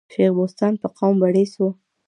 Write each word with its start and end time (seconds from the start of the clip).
شېخ 0.13 0.29
بُستان 0.37 0.73
په 0.81 0.87
قوم 0.97 1.15
بړیڅ 1.21 1.51
وو. 1.61 1.69